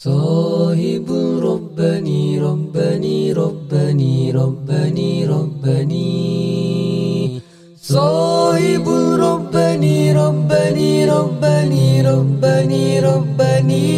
[0.00, 1.08] صاحب
[1.40, 6.12] ربني ربني ربني ربني ربني
[7.80, 8.86] صاحب
[9.24, 13.88] ربني ربني ربني ربني ربني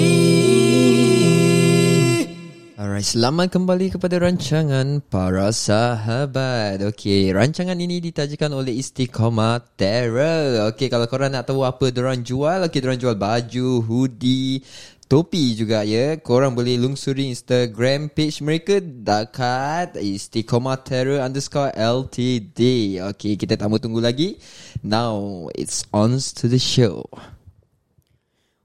[2.79, 6.79] Alright, selamat kembali kepada rancangan Para Sahabat.
[6.95, 10.71] Okey, rancangan ini ditajakan oleh Istiqomah Terror.
[10.71, 14.63] Okey, kalau korang nak tahu apa diorang jual, okey, diorang jual baju, hoodie,
[15.14, 16.18] topi juga ya.
[16.18, 22.98] Korang boleh lungsuri Instagram page mereka dekat Istiqomah Terror underscore LTD.
[23.14, 24.42] Okey, kita tak mau tunggu lagi.
[24.82, 27.06] Now, it's on to the show.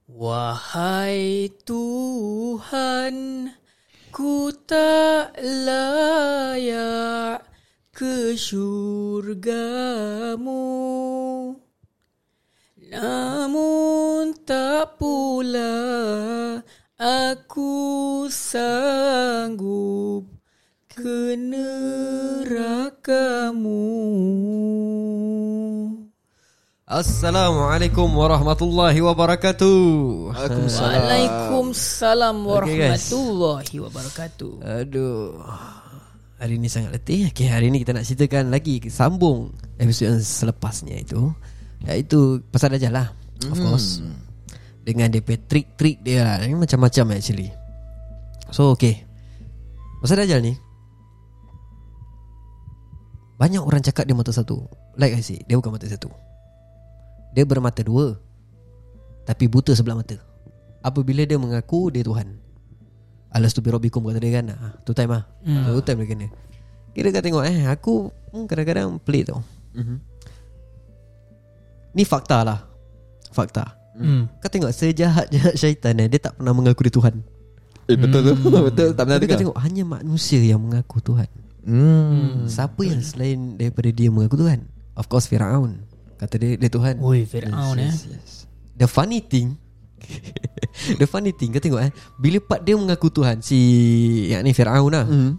[0.09, 3.53] Wahai Tuhan,
[4.09, 7.45] ku tak layak
[7.93, 10.65] ke syurgamu.
[12.89, 15.77] Namun tak pula
[16.97, 20.25] aku sanggup
[20.89, 22.49] ke nerakamu.
[26.89, 30.33] Assalamualaikum warahmatullahi wabarakatuh.
[30.33, 34.65] Waalaikumsalam Okay, warahmatullahi wabarakatuh.
[34.65, 35.45] Aduh.
[36.41, 37.29] Hari ni sangat letih.
[37.37, 41.37] Okay, hari ni kita nak ceritakan lagi sambung episod yang selepasnya itu.
[41.87, 43.15] Iaitu pasal Dajjal lah.
[43.47, 44.03] Of course.
[44.83, 46.37] Dengan dia punya trik-trik dia lah.
[46.43, 47.53] Ini macam-macam actually.
[48.51, 49.05] So, okay.
[50.03, 50.55] Pasal Dajjal ni.
[53.39, 54.67] Banyak orang cakap dia mata satu.
[54.99, 56.11] Like I say, dia bukan mata satu.
[57.37, 58.19] Dia bermata dua.
[59.23, 60.19] Tapi buta sebelah mata.
[60.83, 62.49] Apabila dia mengaku dia Tuhan.
[63.29, 65.77] Alas tu birobikum kata dia kan ah, Tu time lah hmm.
[65.77, 66.27] Tu time dia kena
[66.97, 67.95] Kira kau tengok eh Aku
[68.33, 69.45] hmm, kadang-kadang pelik tau
[69.77, 70.01] Mhm.
[71.99, 72.63] Ni fakta lah.
[73.35, 73.75] Fakta.
[73.99, 74.31] Hmm.
[74.39, 77.19] Kau tengok sejahat-jahat syaitan eh, Dia tak pernah mengaku dia Tuhan.
[77.91, 78.35] Eh, betul tu.
[78.71, 81.27] betul, tak pernah Tapi kau tengok Hanya manusia yang mengaku Tuhan.
[81.67, 82.47] Hmm.
[82.47, 84.63] Siapa yang selain daripada dia mengaku Tuhan?
[84.95, 85.83] Of course Fir'aun.
[86.23, 87.03] Kata dia dia Tuhan.
[87.03, 87.91] Oi, Fir'aun eh.
[88.79, 89.59] The funny thing
[91.03, 91.91] The funny thing Kau tengok eh.
[92.23, 93.59] Bila part dia mengaku Tuhan Si
[94.31, 95.03] Yang ni Fir'aun lah.
[95.03, 95.35] Hmm.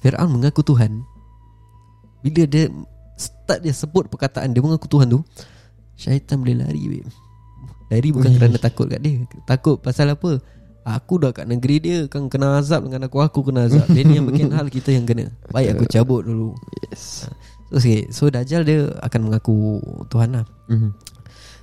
[0.00, 1.04] Fir'aun mengaku Tuhan.
[2.24, 2.72] Bila dia
[3.20, 5.20] Start dia sebut perkataan Dia mengaku Tuhan tu
[6.00, 7.10] Syaitan boleh lari babe.
[7.90, 9.20] Lari bukan kerana takut kat dia.
[9.44, 10.40] Takut pasal apa?
[10.80, 13.84] Aku dah kat negeri dia Kan kena azab dengan aku Aku kena azab.
[13.92, 15.28] Dia ni yang bikin hal Kita yang kena.
[15.52, 16.56] Baik aku cabut dulu.
[16.88, 17.28] Yes.
[17.68, 19.76] So okay So Dajjal dia akan mengaku
[20.08, 20.48] Tuhan lah.
[20.72, 20.90] Mhm.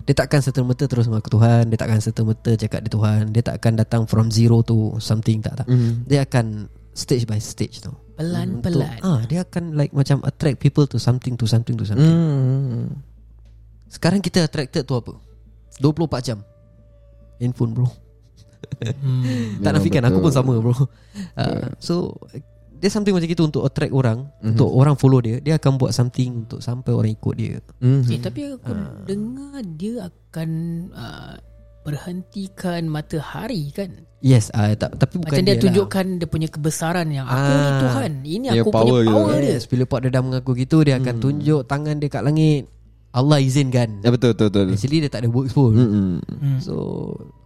[0.06, 1.68] Dia takkan serta-merta terus mengaku Tuhan.
[1.68, 3.22] Dia takkan serta-merta cakap dia Tuhan.
[3.34, 5.68] Dia takkan datang from zero to something Tak tak.
[5.68, 6.06] Mhm.
[6.06, 9.02] Dia akan stage by stage tu Pelan-pelan.
[9.02, 12.06] Untuk- ah, Dia akan like macam attract people to something To something to something.
[12.06, 12.86] Hmm.
[13.88, 15.16] Sekarang kita attracted tu apa
[15.78, 15.94] 24
[16.24, 16.40] jam
[17.38, 17.88] Handphone bro
[19.00, 19.58] Hmm.
[19.64, 20.12] Tak nafikan betul.
[20.12, 20.86] Aku pun sama bro uh,
[21.78, 22.18] So
[22.74, 24.54] Dia something macam itu Untuk attract orang Mhm.
[24.54, 28.02] Untuk orang follow dia Dia akan buat something Untuk sampai orang ikut dia Mhm.
[28.08, 30.50] Eh, tapi aku dengar dia akan
[30.92, 31.36] uh,
[31.88, 34.04] berhentikan matahari kan.
[34.20, 35.62] Yes uh, tak, Tapi bukan Macam dia, lah.
[35.64, 37.80] tunjukkan dia punya kebesaran yang aku ni Ah.
[37.80, 38.12] Tuhan.
[38.22, 39.16] Ini Dia aku power punya gitu.
[39.16, 39.50] power dia.
[39.50, 42.68] Yes, bila part dia dah mengaku gitu dia akan tunjuk tangan dia kat langit.
[43.18, 44.06] Allah izinkan.
[44.06, 44.66] Ya betul betul betul.
[44.72, 45.74] Actually dia tak ada works pun.
[45.74, 46.18] Hmm.
[46.22, 46.60] Hmm.
[46.62, 46.76] So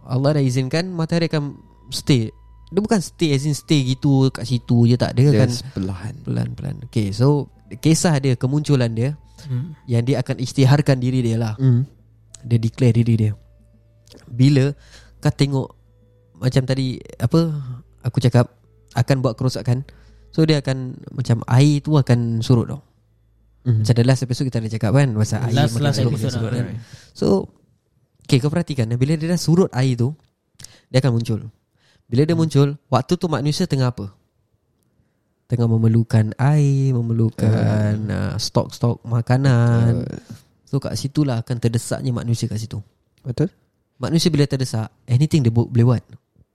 [0.04, 1.56] Allah dah izinkan matahari akan
[1.88, 2.28] stay.
[2.68, 5.16] Dia bukan stay as in stay gitu kat situ je tak.
[5.16, 6.14] Dia akan Yes, perlahan.
[6.22, 6.76] pelan-pelan.
[6.86, 7.48] Okay, so
[7.80, 9.74] kisah dia kemunculan dia Hmm.
[9.86, 11.56] yang dia akan isytiharkan diri dia lah.
[11.56, 11.88] Hmm.
[12.42, 13.32] Dia declare diri dia.
[14.28, 14.70] Bila
[15.18, 15.68] kau tengok
[16.36, 17.48] macam tadi apa
[18.02, 18.50] aku cakap
[18.92, 19.82] akan buat kerosakan.
[20.30, 22.80] So dia akan macam air tu akan surut tau.
[23.62, 23.80] Mhm.
[23.80, 26.28] Macam the last episode kita ada cakap kan Pasal air Last- makin last surut, makin
[26.28, 26.58] surut lah.
[26.58, 26.66] kan
[27.12, 27.26] So
[28.22, 30.10] Okay kau perhatikan eh, Bila dia dah surut air tu
[30.88, 31.40] Dia akan muncul
[32.04, 34.10] Bila dia muncul Waktu tu manusia tengah apa?
[35.46, 40.10] Tengah memerlukan air Memerlukan uh, stok-stok makanan
[40.66, 42.82] So kat situlah akan terdesaknya manusia kat situ
[43.22, 43.46] Betul?
[43.96, 46.02] Manusia bila terdesak Anything dia boleh buat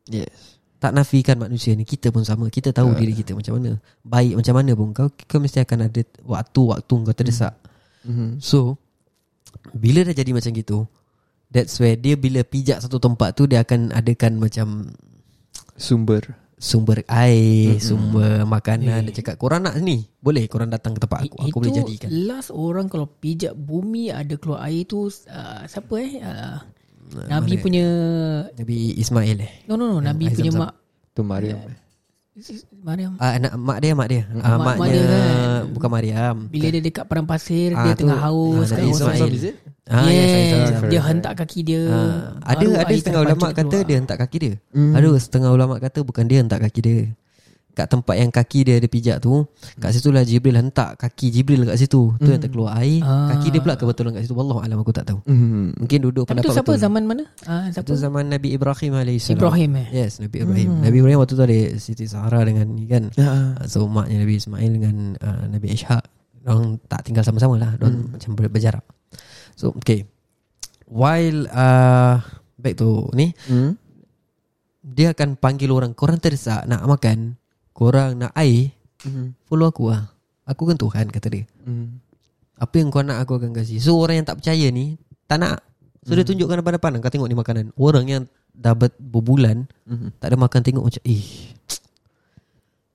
[0.08, 0.57] Yes.
[0.78, 2.48] Tak nafikan manusia ni Kita pun sama.
[2.48, 3.82] Kita tahu diri kita macam mana.
[4.02, 7.54] Baik macam mana pun Kau, kau mesti akan ada Waktu-waktu kau terdesak.
[8.04, 8.38] Mhm.
[8.38, 8.78] So
[9.72, 10.86] Bila dah jadi macam gitu
[11.48, 14.92] That's where dia bila pijak satu tempat tu Dia akan adakan macam
[15.74, 16.22] Sumber.
[16.58, 19.06] Sumber air Sumber makanan.
[19.06, 20.10] Dia cakap korang nak ni?
[20.18, 21.38] Boleh korang datang ke tempat aku?
[21.38, 22.10] I- Aku boleh jadikan.
[22.26, 25.12] last orang kalau pijak bumi ada keluar air tu uh,
[25.66, 26.18] siapa eh?
[26.18, 26.58] Uh,
[27.08, 27.86] Nabi punya
[28.54, 30.64] Nabi Ismail eh No no no Nabi air punya Zamzam.
[30.64, 30.74] mak
[31.12, 31.60] Tu Mariam.
[32.78, 34.24] Mariam Ah, anak mak dia mak dia.
[34.30, 34.38] Ah, Hmm.
[34.38, 35.62] Mak- mak maknya dia kan.
[35.74, 36.36] bukan Mariam.
[36.48, 39.32] bila dia dekat padang pasir Ah, dia tu- tengah haus ah, kan orang Ismail.
[39.88, 41.82] Ah, yes, yes, dia hentak kaki dia.
[41.88, 44.54] Ah, ada ada setengah ulama kata dia hentak kaki dia.
[44.70, 47.00] Ada setengah ulama kata bukan dia hentak kaki dia.
[47.78, 49.46] Kat tempat yang kaki dia ada pijak tu,
[49.78, 52.10] kat situ lah Jibril hentak kaki Jibril kat situ.
[52.18, 53.06] Tu yang terkeluar air.
[53.06, 53.30] Ah.
[53.30, 54.34] Kaki dia pula kebetulan kat situ.
[54.34, 55.22] Wallahu alam aku tak tahu.
[55.24, 55.78] Hmm.
[55.78, 56.82] Mungkin duduk Tapi pendapat tu siapa betul.
[56.82, 57.24] zaman mana?
[57.46, 57.86] Ah, siapa?
[57.86, 59.38] Itu zaman Nabi Ibrahim alaihissalam.
[59.38, 59.88] Ibrahim eh.
[59.94, 60.70] Yes, Nabi Ibrahim.
[60.82, 63.14] Nabi Ibrahim waktu tu ada Siti Sahara dengan ni kan.
[63.14, 63.54] Ya.
[63.70, 66.02] So maknya Nabi Ismail dengan uh, Nabi Ishaq
[66.42, 68.82] Orang tak tinggal sama-sama lah Orang macam ber- berjarak
[69.54, 70.08] So okay
[70.88, 72.24] While uh,
[72.56, 73.76] Back to ni Hmm.
[74.80, 77.36] Dia akan panggil orang Korang terdesak nak makan
[77.78, 78.74] Korang nak air
[79.06, 79.38] Hmm.
[79.46, 80.10] Follow aku lah.
[80.50, 81.46] Aku kan Tuhan kata dia.
[81.62, 82.02] Hmm.
[82.58, 83.78] Apa yang kau nak aku akan kasih.
[83.78, 84.98] So orang yang tak percaya ni
[85.30, 85.62] Tak nak.
[86.02, 86.98] So dia tunjukkan depan-depan.
[86.98, 87.66] Kau tengok ni makanan.
[87.78, 90.10] Orang yang dah ber- berbulan Hmm.
[90.18, 91.54] Tak ada makan tengok macam Eh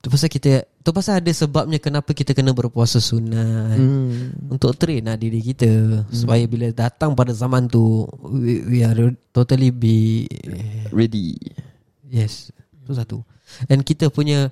[0.03, 3.79] Tu pasal kita Tu pasal ada sebabnya Kenapa kita kena berpuasa sunat.
[3.79, 4.35] Hmm.
[4.51, 6.03] Untuk train lah diri kita.
[6.11, 10.27] Supaya bila datang pada zaman tu We, we are totally be
[10.91, 11.39] Ready.
[12.03, 12.51] Yes.
[12.83, 13.23] Tu satu.
[13.71, 14.51] And kita punya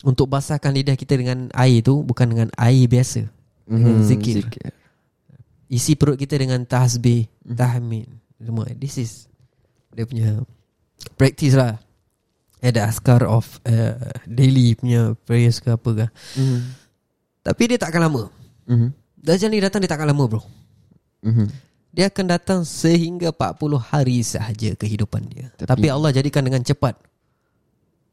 [0.00, 3.26] Untuk basahkan lidah kita dengan air tu Bukan dengan air biasa
[3.64, 4.40] Dengan Hmm, zikir.
[4.40, 4.70] zikir.
[5.66, 8.06] Isi perut kita dengan tasbih Tahmid
[8.36, 9.12] Semua This is
[9.90, 10.38] Dia punya
[11.14, 11.76] Practice lah
[12.58, 16.72] Ada askar of uh, Daily punya Prayers ke apa ke Hmm.
[17.40, 18.22] Tapi dia tak akan lama
[18.64, 18.92] Hmm.
[19.14, 20.42] Dajjal ni datang dia tak akan lama bro
[21.18, 21.50] Hmm.
[21.88, 26.94] Dia akan datang sehingga 40 hari sahaja kehidupan dia Tapi- Tapi Allah jadikan dengan cepat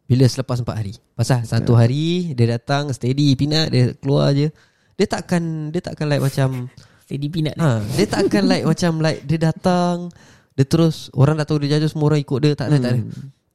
[0.06, 0.94] Bila selepas 4 hari?
[1.14, 4.54] Pasal satu hari Dia datang steady pinat Dia keluar je.
[4.94, 6.70] Dia takkan Dia takkan like macam
[7.06, 7.58] Steady peanut.
[7.58, 8.06] ha, Dia.
[8.06, 10.14] takkan like macam like Dia datang
[10.54, 13.02] Dia terus Orang dah tahu dia jatuh Semua orang ikut dia Tak ada tak ada.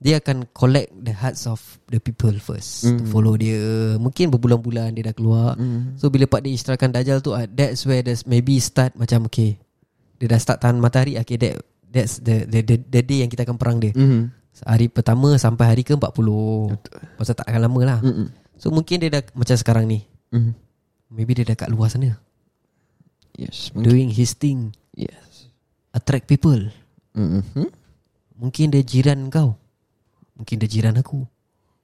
[0.00, 3.61] Dia akan collect the hearts of the people first To follow dia.
[4.00, 5.55] Mungkin berbulan-bulan dia dah keluar.
[6.00, 9.61] So bila Pak dia isyaratkan Dajjal tu ah, That's where there's maybe start macam okay
[10.17, 11.61] Dia dah start tahan matahari Okay that
[11.91, 13.91] That's the the, the, the day yang kita akan perang dia.
[13.91, 14.31] Hmm.
[14.65, 16.29] Hari pertama sampai hari ke-40
[17.17, 18.29] Pasal tak akan lama lah Hmm.
[18.61, 20.55] So mungkin dia dah Macam sekarang ni Hmm.
[21.11, 22.17] Maybe dia dah kat luar sana
[23.35, 23.73] Yes.
[23.73, 25.49] Doing his thing Yes.
[25.91, 26.71] Attract people
[27.17, 27.43] Hmm.
[28.37, 29.59] Mungkin dia jiran kau
[30.37, 31.25] Mungkin dia jiran aku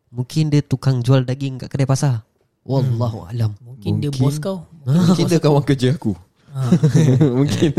[0.08, 2.22] Mungkin dia tukang jual daging kat kedai pasar
[2.66, 4.66] Wallahu alam Mungkin, dia bos kau.
[4.82, 6.18] Mungkin dia kawan kerja aku.
[7.36, 7.70] Mungkin.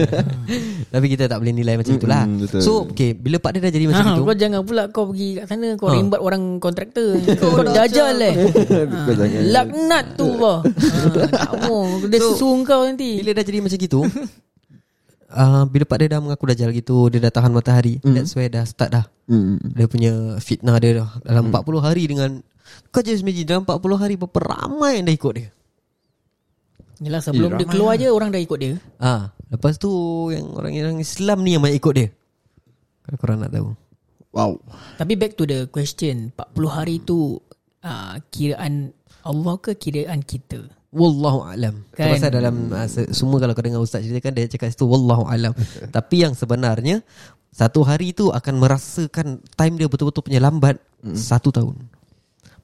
[0.87, 2.61] Tapi kita tak boleh nilai macam itulah betul.
[2.61, 5.29] So okay Bila pak dia dah jadi macam Ha, itu kau jangan pula kau pergi
[5.35, 5.93] kat sana kau Ha.
[5.93, 7.17] rembat orang kontraktor.
[7.41, 8.35] kau dajal eh.
[9.05, 9.41] Kau jangan.
[9.49, 10.57] Laknat tu kau.
[10.61, 13.17] Ha, tak mau dia So, susun kau nanti.
[13.17, 13.99] Bila dah jadi macam gitu
[15.27, 18.63] uh, Bila pak dia dah mengaku dajal gitu Dia dah tahan matahari That's where dah
[18.63, 19.59] start dah Hmm.
[19.59, 22.39] Dia punya fitnah dia dah Dalam 40 hari dengan
[22.89, 25.49] Kau just imagine Dalam 40 hari Berapa ramai yang dah ikut dia
[27.01, 28.73] Yalah sebelum Eh, dia keluar je orang dah ikut dia.
[28.97, 29.89] Ah, Lepas tu
[30.33, 32.07] Yang orang-orang Islam ni Yang banyak ikut dia
[33.05, 33.71] Kalau korang nak tahu
[34.35, 34.61] Wow.
[35.01, 37.41] Tapi back to the question 40 hari tu
[37.81, 38.93] uh, kiraan
[39.25, 40.61] Allah ke kiraan kita?
[40.93, 41.83] Wallahu alam.
[41.97, 42.13] Kan.
[42.13, 42.21] Kan?
[42.21, 45.57] Pasal dalam uh, se- semua kalau kau dengar ustaz ceritakan dia cakap situ wallahu alam.
[45.95, 47.01] Tapi yang sebenarnya
[47.49, 51.17] satu hari tu akan merasakan time dia betul-betul punya lambat mm.
[51.17, 51.89] satu tahun.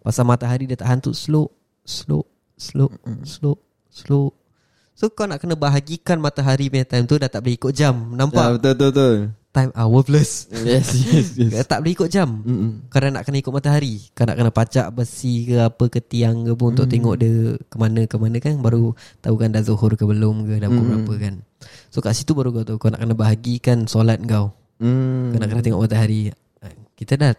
[0.05, 1.49] Pasal matahari dia tahan tu slow,
[1.81, 2.21] slow,
[2.53, 3.25] slow, mm.
[3.25, 3.57] slow,
[3.93, 4.33] slow.
[4.93, 8.13] So kau nak kena bahagikan matahari punya time tu dah tak boleh ikut jam.
[8.13, 8.57] Ya, Nampak?
[8.57, 9.15] betul betul betul.
[9.53, 10.49] Time hour plus.
[10.49, 11.53] Yes yes yes.
[11.69, 12.41] Tak boleh ikut jam.
[12.41, 12.89] Mm-mm.
[12.89, 16.57] Kau nak kena ikut matahari Kau nak kena pacak besi ke apa ke tiang ke
[16.57, 20.09] pun Untuk tengok dia ke mana ke mana kan Baru tahu kan dah zuhur ke
[20.09, 21.33] belum ke Dah pukul berapa kan
[21.93, 25.29] So kat situ baru kau tahu Kau nak kena bahagikan solat kau Hmm.
[25.31, 26.33] Kau nak kena tengok matahari
[26.97, 27.31] Kita dah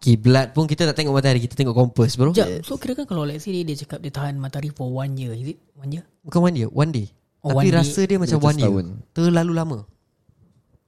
[0.00, 3.22] Kiblat pun kita tak tengok matahari Kita tengok kompas bro Sekejap, so kira kan kalau
[3.22, 5.60] let's say dia, dia cakap dia tahan matahari for one year, is it?
[5.74, 6.08] One year?
[6.22, 7.06] Bukan one day One day
[7.40, 7.76] Oh, Tapi one day.
[7.76, 8.72] rasa dia macam Macam one year.
[9.12, 9.78] Terlalu lama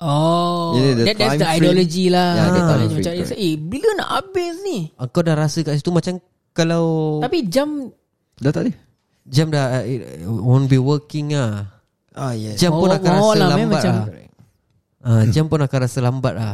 [0.00, 1.62] Oh, Yeah, the that, that's the frame.
[1.62, 2.28] ideology lah.
[2.34, 4.78] Yeah, time macam, eh, bila nak habis ni?
[4.96, 6.18] Ah, Kau dah rasa kat situ macam
[6.50, 6.84] Kalau
[7.20, 7.92] Tapi jam,
[8.34, 8.72] Dah tak ada?
[9.22, 11.70] Jam dah uh, it Won't be working ah.
[12.10, 12.58] Ah yes.
[12.58, 14.06] Jam pun Oh, akan oh rasa lah, lambat macam- lah
[15.02, 16.52] Ah, Jam pun akan rasa lambat lah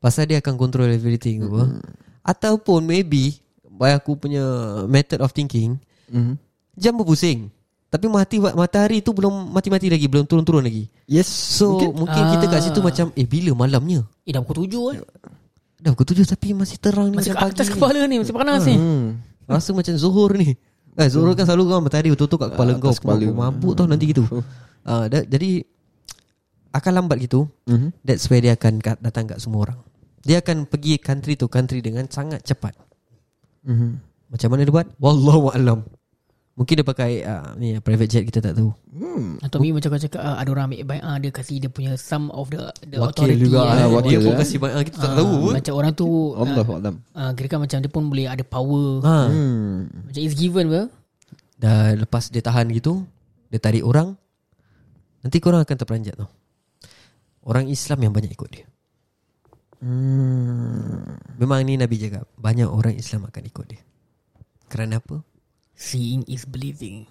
[0.00, 1.78] Pasal dia akan control everything apa.
[2.22, 4.42] Ataupun maybe By aku punya
[4.84, 5.76] method of thinking
[6.06, 6.34] Mm-hmm.
[6.74, 7.48] Jam berpusing
[7.86, 11.28] Tapi mati matahari tu belum mati-mati lagi Belum turun-turun lagi Yes.
[11.28, 12.84] So mungkin, mungkin kita kat situ Ah.
[12.84, 14.96] macam Eh bila malamnya eh dah pukul tujuh kan?
[15.78, 17.72] Dah pukul tujuh tapi masih terang ni Masih macam kat pagi atas ni.
[17.72, 18.74] kepala ni, masih panas ni.
[18.74, 19.06] Hmm.
[19.44, 20.48] Rasa macam zuhur ni
[20.92, 23.22] Eh zuhur kan selalu kan matahari betul-betul kat kepala Atas kau kepala.
[23.22, 24.24] Kau mabuk tau nanti gitu
[24.82, 25.62] Ah, da- Jadi
[26.70, 27.90] Akan lambat gitu Mm-hmm.
[28.02, 29.78] That's where dia akan kat, datang kat semua orang
[30.20, 32.76] Dia akan pergi country to country dengan sangat cepat
[33.60, 33.92] Mm-hmm.
[34.30, 34.88] Macam mana dia buat?
[34.96, 35.84] Wallahu alam.
[36.56, 38.72] Mungkin dia pakai uh, ni private jet kita tak tahu.
[38.90, 39.36] Hmm.
[39.38, 41.92] Atau maybe macam kau cakap ah, Ada orang ambil baik ah, Dia kasih dia punya
[41.94, 43.58] Some of the The Wakil authority juga.
[43.58, 43.64] eh.
[43.66, 44.38] Ah, dia wakil, pun eh.
[44.38, 45.30] kasih banyak kita tak Ah, tahu.
[45.40, 45.52] pun.
[45.56, 46.94] Macam orang tu Allah ah, Alam.
[47.12, 49.16] ah, Kira kan macam dia pun boleh ada power Ha.
[49.28, 49.76] Hmm.
[50.04, 50.82] Macam it's given ke
[51.56, 53.04] Dah lepas dia tahan gitu,
[53.48, 54.16] dia tarik orang.
[55.20, 56.28] Nanti korang akan terperanjat tau.
[57.40, 58.64] Orang Islam yang banyak ikut dia.
[59.80, 61.16] Hmm.
[61.40, 63.80] Memang ni Nabi cakap, banyak orang Islam akan ikut dia.
[64.68, 65.24] Kerana apa?
[65.72, 67.08] Seeing is believing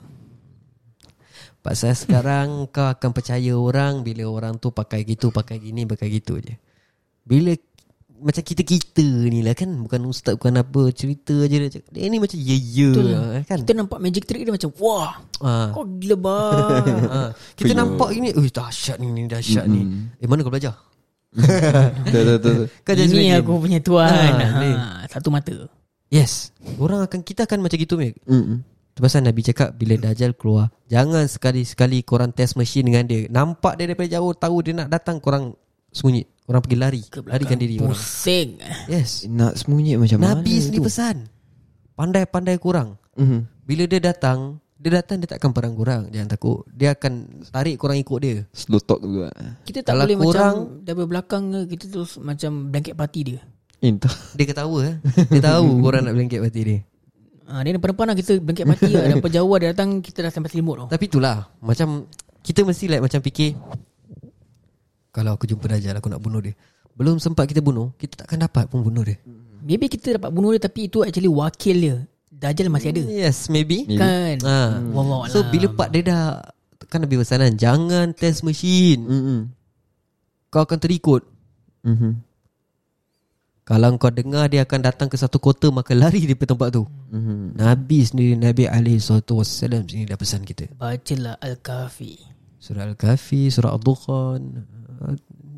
[1.66, 6.38] Pasal sekarang kau akan percaya orang bila orang tu pakai gitu, pakai gini, pakai gitu
[6.38, 6.54] je.
[7.26, 7.58] Bila
[8.20, 12.20] macam kita-kita ni lah kan Bukan ustaz bukan apa Cerita je dia cakap Dia ni
[12.20, 13.08] macam ya ya Betul.
[13.48, 15.72] kan Kita nampak magic trick dia macam Wah ha.
[15.72, 17.32] Kau gila bang ha.
[17.56, 17.80] Kita Fuyo.
[17.80, 20.76] nampak gini Eh dahsyat ni, ni dahsyat ni Eh mana kau belajar
[22.04, 22.56] Betul betul.
[22.66, 22.94] betul.
[22.96, 23.38] Ini imagine.
[23.38, 24.72] aku punya tuan Ha, ha, ni.
[25.08, 25.54] Satu mata
[26.08, 28.66] Yes Orang akan Kita akan macam gitu Mek Hmm.
[28.92, 33.78] Tu pasal Nabi cakap Bila Dajjal keluar Jangan sekali-sekali Korang test machine dengan dia Nampak
[33.78, 35.54] dia daripada jauh Tahu dia nak datang Korang
[35.88, 38.50] sembunyi Korang pergi lari Ke Larikan diri orang Pusing
[38.88, 40.86] Yes Nak sembunyi macam mana Nabi sendiri tu?
[40.90, 41.30] pesan
[41.94, 43.68] Pandai-pandai korang Mhm.
[43.68, 46.64] Bila dia datang Dia datang dia takkan perang korang Jangan takut.
[46.72, 48.48] Dia akan tarik korang ikut dia.
[48.50, 49.28] Slow talk juga.
[49.62, 53.40] Kita tak Kalau boleh korang- macam Dari belakang ke, Kita terus macam Blanket party dia.
[53.80, 54.16] Entah.
[54.40, 54.96] Dia ketawa eh.
[55.28, 56.80] Dia tahu korang nak blanket mati dia.
[57.44, 59.04] Ha, Dia depan-depan lah Kita blanket party lah.
[59.06, 61.52] Daripada jauh dia datang Kita dah sampai selimut tau Tapi itulah.
[61.60, 62.08] Macam
[62.40, 63.60] Kita mesti like macam fikir
[65.12, 66.56] Kalau aku jumpa Dajjal Aku nak bunuh dia.
[66.96, 69.20] Belum sempat kita bunuh Kita takkan dapat pun bunuh dia.
[69.60, 71.96] Maybe kita dapat bunuh dia Tapi itu actually wakil dia
[72.40, 73.04] Dajjal masih ada?
[73.04, 74.00] Yes maybe, Maybe.
[74.00, 74.40] Kan?
[74.48, 74.80] Ha.
[74.96, 76.40] Wallahu So bila part dia dah
[76.88, 79.04] Kan Nabi pesanan Jangan test machine.
[79.04, 79.42] Hmm.
[80.50, 81.28] Kau akan terikut.
[81.86, 82.26] Mhm.
[83.68, 86.88] Kalau kau dengar Dia akan datang ke satu kota Maka lari daripada tempat tu.
[87.12, 87.60] Mhm.
[87.60, 88.66] Nabi sendiri Nabi
[88.98, 89.44] SAW
[89.84, 90.72] sini dah pesan kita.
[90.80, 92.16] Bacalah Al-Kahfi.
[92.58, 94.64] Surah Al-Kahfi Surah Al-Dukhan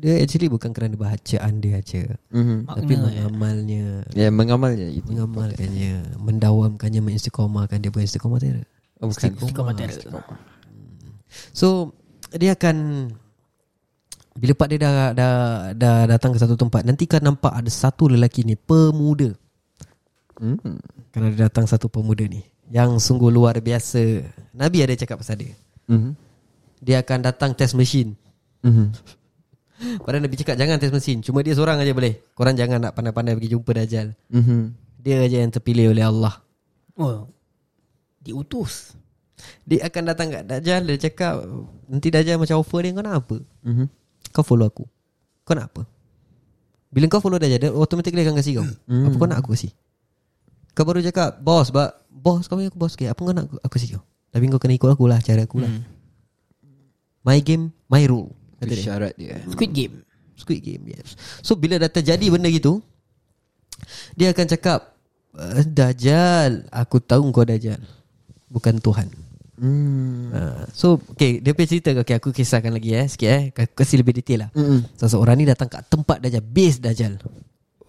[0.02, 2.66] Dia actually bukan kerana bacaan dia aja Mhm.
[2.66, 3.22] Tapi Makna ya.
[3.22, 5.06] mengamalnya Ya mengamalnya itu.
[5.06, 8.66] Mengamalkannya Mendawamkannya Mengistiqomahkan Dia bukan istiqomah tidak
[8.98, 9.30] Oh, bukan.
[9.30, 10.26] Istiqamah terror
[11.54, 11.94] So
[12.32, 12.76] Dia akan
[14.32, 15.34] Bila part dia dah, dah,
[15.72, 19.30] dah datang ke satu tempat Nanti kan nampak ada satu lelaki ni Pemuda
[20.34, 20.58] Hmm.
[21.14, 25.54] Kalau dia datang satu pemuda ni Yang sungguh luar biasa Nabi ada cakap pasal dia
[25.86, 26.18] Mhm.
[26.80, 28.18] Dia akan datang test machine
[28.58, 28.90] Mhm.
[29.82, 33.34] Padahal Nabi cakap jangan test mesin Cuma dia seorang aja boleh Korang jangan nak pandai-pandai
[33.34, 34.60] pergi jumpa Dajjal Mhm.
[34.98, 36.38] Dia aja yang terpilih oleh Allah
[36.94, 37.26] Oh
[38.18, 38.94] Diutus
[39.62, 41.42] Dia akan datang kat Dajjal Dia cakap
[41.86, 43.36] Nanti Dajjal macam offer dia Kau nak apa?
[43.66, 43.86] Mhm.
[44.30, 44.84] Kau follow aku
[45.42, 45.82] Kau nak apa?
[46.88, 49.10] Bila kau follow Dajjal Dia automatically akan kasih kau Hmm.
[49.10, 49.74] Apa kau nak aku kasih?
[50.72, 53.56] Kau baru cakap Bos ba, Bos kau panggil aku bos okay, Apa kau nak aku,
[53.58, 54.02] aku kasih kau?
[54.30, 55.82] Tapi kau kena ikut aku lah Cara aku lah Hmm.
[57.22, 59.36] My game My rule Kata dia syarat dia.
[59.44, 59.94] Squid Game
[60.32, 61.14] Squid Game yes.
[61.40, 62.80] So bila dah terjadi benda gitu
[64.14, 64.94] Dia akan cakap
[65.32, 67.78] "Eh, Dajjal Aku tahu kau Dajjal
[68.46, 69.08] Bukan Tuhan
[69.52, 70.32] Hmm.
[70.32, 74.00] uh, So okay, Dia punya cerita okay, Aku kisahkan lagi eh Sikit eh Aku kasih
[74.00, 74.96] lebih detail lah Mhm.
[74.96, 77.20] Seseorang ni datang kat tempat Dajjal Base Dajjal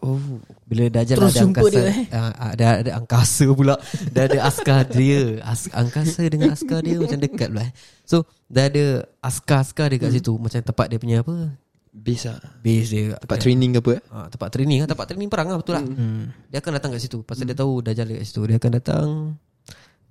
[0.04, 0.20] Oh.
[0.64, 1.98] Bila Dajjal Terus ada angkasa dia, eh?
[2.12, 3.80] uh, ada, ada angkasa pula
[4.12, 7.72] Dah ada askar dia As, Angkasa dengan askar dia Macam dekat pula eh.
[8.04, 8.86] So Dah ada
[9.20, 10.18] askar-askar dia kat Hmm.
[10.20, 11.56] situ Macam tempat dia punya apa
[11.88, 12.36] Bisa.
[12.60, 13.92] Base dia Tempat training ke apa?
[13.94, 14.02] eh?
[14.10, 15.84] Ah, tempat training kan tempat training perang lah betul lah.
[15.84, 16.24] hmm.
[16.48, 18.42] Dia akan datang kat situ pasal dia tahu Dajjal dia kat situ.
[18.44, 19.08] Dia akan datang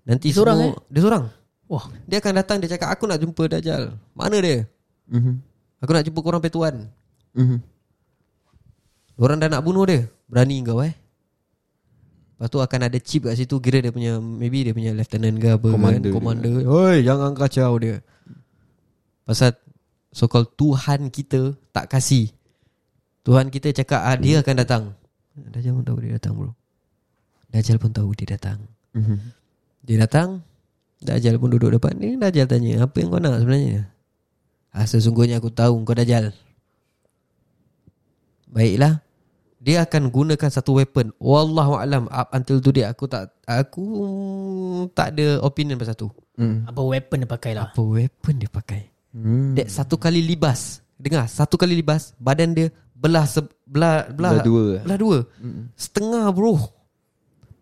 [0.03, 1.25] nanti Dia seorang, semua dia seorang.
[1.67, 3.93] Wah Dia akan datang dia cakap aku nak jumpa Dajjal.
[4.13, 4.65] Mana dia?
[5.07, 5.35] Mhm.
[5.79, 6.89] Aku nak jumpa korang petuan.
[7.35, 7.61] Mhm.
[9.21, 10.09] Orang dah nak bunuh dia.
[10.29, 10.95] Berani kau eh?
[12.43, 15.49] Lepas tu akan ada chip kat situ Kira dia punya Maybe dia punya lieutenant ke
[15.55, 16.15] apa Commander kan.
[16.19, 16.53] Commander.
[16.67, 18.03] Oi jangan kacau dia.
[19.23, 19.55] Pasal
[20.11, 22.35] So called Tuhan kita Tak kasih.
[23.23, 24.83] Tuhan kita cakap ah, Dia akan datang.
[25.39, 26.51] Dajjal pun tahu dia datang bro.
[27.55, 28.59] Dajjal pun tahu dia datang.
[28.97, 29.17] Mhm.
[29.87, 30.43] Dia datang
[30.99, 33.87] Dajjal pun duduk depan ni Dajjal tanya Apa yang kau nak sebenarnya?
[34.75, 36.35] Ah, Sesungguhnya aku tahu Kau Dajjal
[38.53, 39.01] Baiklah.
[39.63, 41.15] Dia akan gunakan satu weapon.
[41.17, 43.87] Wallahualam Up until today Aku tak Aku
[44.93, 46.13] Tak ada opinion pasal tu.
[46.37, 46.69] Mhm.
[46.69, 47.73] Apa weapon dia pakai lah?
[47.73, 48.93] Apa weapon dia pakai?
[49.15, 49.57] Hmm.
[49.57, 50.85] That satu kali libas.
[51.01, 54.65] Dengar Satu kali libas Badan dia Belah se, belah, belah, Belah dua.
[54.85, 55.19] Belah dua.
[55.75, 56.55] Setengah bro.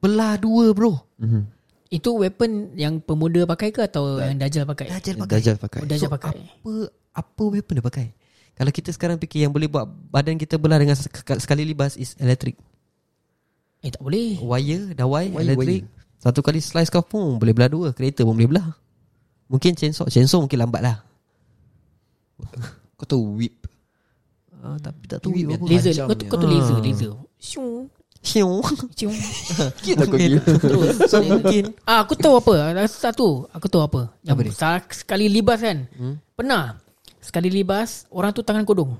[0.00, 1.00] Belah dua bro.
[1.20, 1.42] Mhm.
[1.90, 4.88] Itu weapon yang pemuda pakai ke Atau yang Dajjal pakai?
[4.88, 5.30] Dajjal pakai.
[5.36, 5.80] Dajjal pakai.
[5.80, 6.32] Oh, Dajjal So, pakai.
[6.60, 6.72] Apa
[7.12, 8.06] Apa weapon dia pakai
[8.60, 12.12] Kalau kita sekarang fikir Yang boleh buat Badan kita belah dengan sek- Sekali libas Is
[12.14, 12.60] electric.
[13.80, 14.36] Eh tak boleh.
[14.36, 15.88] Wire Dawai Wire, Electric.
[16.20, 18.68] Satu kali slice kau pun Boleh belah dua Kereta pun boleh belah.
[19.48, 20.96] Mungkin chainsaw Chainsaw mungkin lambat lah.
[23.00, 23.56] Kau tahu whip?
[24.52, 25.64] Uh, Tapi tak tahu Whip apa.
[25.64, 26.84] Laser Kau tu, kau tu laser Ah.
[26.84, 27.88] Laser Syung
[28.20, 28.60] Siung.
[28.92, 29.16] Syung
[29.80, 30.40] Gila kau gila.
[31.08, 31.72] So mungkin.
[31.88, 32.76] Ah, aku tahu apa.
[32.84, 34.12] Satu, aku tahu apa.
[34.20, 35.88] Yang Apa sekali libas kan.
[35.96, 36.20] Hmm?
[36.36, 36.76] Pernah.
[37.20, 38.96] Sekali libas, orang tu tangan kodong.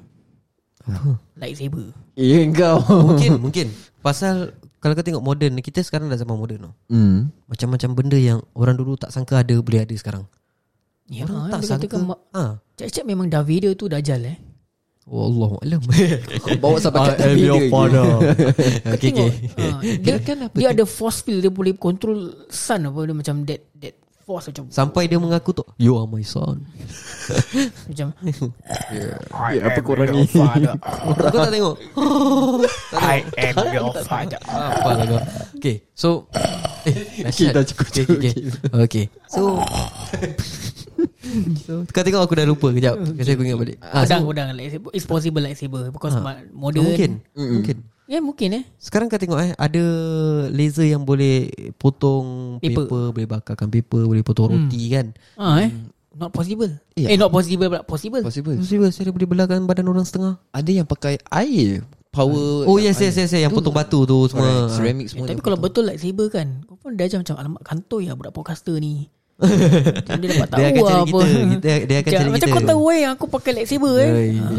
[1.37, 1.93] Lightsaber.
[2.17, 2.81] Eh kau
[3.13, 3.69] Mungkin Mungkin.
[4.01, 7.29] Pasal Kalau kau tengok modern Kita sekarang dah zaman moden tau Hmm.
[7.47, 10.25] Macam-macam benda yang Orang dulu tak sangka ada Boleh ada sekarang.
[11.05, 12.01] Ya, Orang tak sangka.
[12.01, 12.43] "Mak, ha.
[12.81, 14.37] Cak-cak memang Darth Vader tu Dajjal eh.
[15.05, 15.81] Oh Allah Alam
[16.65, 17.53] bawa sampai kat tepi dia
[18.89, 20.15] Okay Tengok, okay ah, dia,
[20.55, 23.95] dia ada force field Dia boleh control sun apa Dia macam that that
[24.31, 26.63] force macam Sampai dia mengaku tu You are my son.
[27.91, 28.15] Macam
[29.51, 31.75] Ya, apa korang ni Kau tak tengok?
[32.95, 34.39] I am your father.
[34.47, 35.21] Apa lah kau?
[35.59, 36.31] Okay So
[36.87, 38.33] eh, Okay, dah cukup, okay, okay,
[38.73, 39.05] okay.
[39.27, 39.59] So
[41.61, 42.71] So Kau tengok aku dah lupa.
[42.71, 43.77] Kejap Kasi aku ingat balik.
[43.83, 44.91] Ah, Pedang, so, lightsaber.
[44.93, 45.83] It's possible lightsaber.
[45.91, 46.23] Because Ah.
[46.23, 46.87] ma- modern.
[46.87, 47.77] Mungkin Mungkin
[48.11, 48.65] Ya mungkin eh.
[48.75, 49.85] Sekarang kau tengok eh Ada
[50.51, 51.47] laser yang boleh
[51.79, 52.91] Potong Paper.
[52.91, 55.71] paper, Boleh bakarkan paper Boleh potong roti kan Ah eh.
[56.11, 56.75] Not possible.
[56.99, 57.15] Ya.
[57.15, 57.87] Eh not possible pula.
[57.87, 58.19] Possible.
[58.21, 62.99] Possible Possible Saya boleh belahkan badan orang setengah Ada yang pakai air Power Oh yes
[62.99, 63.47] yes yes, yes.
[63.47, 64.67] Yang potong batu tu semua.
[64.67, 65.63] Ceramic Eh, semua tapi dia kalau potong.
[65.63, 69.07] betul lightsaber kan Kau pun dah macam Alamak kantoi lah budak podcaster ni
[69.41, 71.25] Dia dapat tahu Dia akan cari lah kita.
[71.51, 72.55] Kita- dia akan Macam- cari Macam kita.
[72.55, 74.11] kau tahu eh Aku pakai lightsaber eh.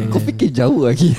[0.08, 1.10] Kau fikir jauh lagi.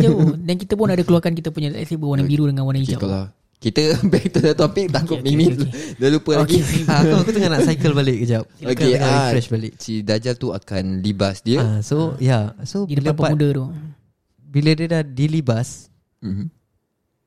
[0.00, 0.34] Jauh.
[0.36, 3.28] Dan kita pun ada keluarkan Kita punya lightsaber Warna biru dengan warna okay, hijau
[3.60, 6.00] kita back to the topic Takut Okay, okay, okay, okay.
[6.00, 6.64] Dah lupa lagi.
[6.88, 8.44] Ah, aku, aku tengah nak cycle balik kejap.
[8.56, 9.72] Okay, tengah ah, refresh balik.
[9.76, 11.60] Si Dajjal tu akan libas dia.
[11.60, 12.64] Ah, So ya yeah.
[12.64, 13.64] So Di bila, depan part, pemuda tu.
[14.40, 15.92] bila dia dah dilibas
[16.24, 16.48] Mhm.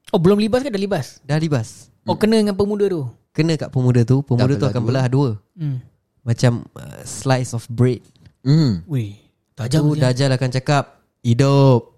[0.09, 1.21] Oh belum libas ke dah libas?
[1.21, 1.93] Dah libas.
[2.03, 4.87] Oh kena dengan pemuda tu Kena kat pemuda tu Pemuda Dah tu akan dua.
[4.87, 5.29] belah dua.
[5.57, 5.81] Hmm.
[6.21, 8.05] Macam uh, slice of bread.
[8.45, 8.85] Hmm.
[8.85, 9.17] Weh
[9.53, 9.99] Tu Tajam je.
[9.99, 10.83] Dajjal akan cakap
[11.21, 11.97] Hidup.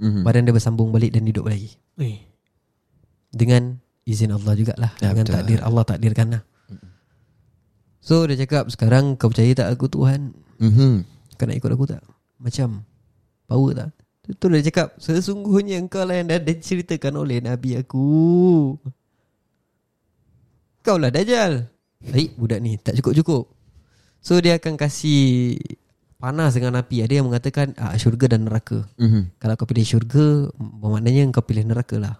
[0.00, 0.24] Mhm.
[0.24, 1.76] Badan dia bersambung balik Dan hidup lagi.
[1.94, 2.16] Weh.
[3.28, 4.92] Dengan izin Allah jugalah.
[4.98, 5.34] Ya, Dengan betul.
[5.36, 6.42] takdir Allah takdirkan lah
[8.00, 10.32] So dia cakap Sekarang kau percaya tak aku Tuhan?
[10.56, 11.04] Mhm.
[11.36, 12.00] Kau nak ikut aku tak?
[12.40, 12.84] Macam
[13.44, 13.90] Power tak?
[14.30, 18.08] Tu dia cakap Sesungguhnya engkau lah yang dah diceritakan oleh Nabi aku
[20.80, 21.68] Kau lah Dajjal.
[22.00, 23.44] Baik budak ni Tak cukup-cukup.
[24.24, 25.56] So dia akan kasih
[26.20, 27.00] Panas dengan api.
[27.00, 28.84] Ada yang mengatakan ah, Syurga dan neraka.
[29.00, 29.40] Mhm.
[29.40, 32.14] Kalau kau pilih syurga Bermaknanya kau pilih neraka lah.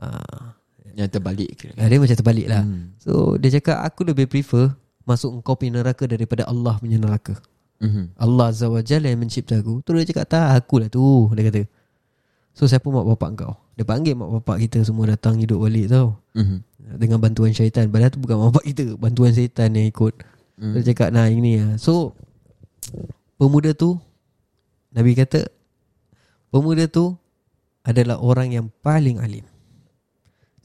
[0.00, 0.56] Ah,
[0.96, 1.72] Yang terbalik kira.
[1.76, 2.62] Dia macam terbalik lah.
[2.64, 2.96] Hmm.
[3.00, 4.72] So dia cakap Aku lebih prefer
[5.08, 7.36] Masuk engkau punya neraka Daripada Allah punya neraka.
[7.78, 8.16] Mhm.
[8.18, 9.84] Allah Azza wa Jalla yang mencipta aku.
[9.84, 11.62] Tu dia cakap tak akulah tu Dia kata
[12.54, 13.54] So siapa mak bapak kau?
[13.78, 16.18] Dia panggil mak bapak kita semua datang hidup balik tau.
[16.34, 16.58] Mhm.
[16.98, 17.86] Dengan bantuan syaitan.
[17.92, 18.84] Padahal tu bukan mak bapak kita.
[18.98, 20.14] Bantuan syaitan yang ikut.
[20.58, 20.74] Hmm.
[20.74, 21.78] Dia cakap nah ini lah.
[21.78, 22.18] So
[23.38, 23.94] Pemuda tu
[24.90, 25.46] Nabi kata
[26.50, 27.14] Pemuda tu
[27.86, 29.46] Adalah orang yang paling alim.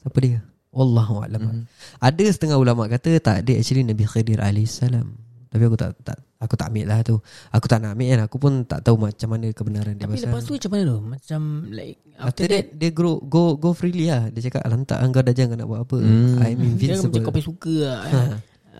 [0.02, 0.42] Siapa dia?
[0.74, 1.62] Wallahualam Mhm.
[2.02, 5.14] Ada setengah ulama kata Tak ada actually Nabi Khidir alaihissalam.
[5.54, 7.16] Tapi aku tak, tak Aku tak ambil lah tu.
[7.48, 8.20] Aku tak nak ambil kan.
[8.28, 10.28] Aku pun tak tahu macam mana kebenaran dia Tapi pasal.
[10.28, 10.98] lepas tu macam mana tu?
[11.00, 11.40] Macam
[11.72, 14.28] like After that Dia go, go go freely lah.
[14.28, 15.98] Dia cakap lantak engkau dah jangan nak buat apa.
[15.98, 16.36] Hmm.
[16.36, 18.28] I'm Dia kan macam invincible kau suka lah eh.